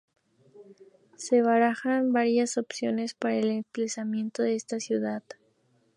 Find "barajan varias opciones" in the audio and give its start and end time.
1.43-3.13